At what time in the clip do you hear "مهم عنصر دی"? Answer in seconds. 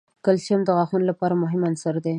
1.43-2.09